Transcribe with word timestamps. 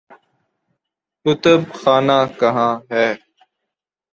کتب 1.25 1.59
خانہ 1.79 2.19
کہاں 2.39 2.73
ہے؟ 2.91 3.07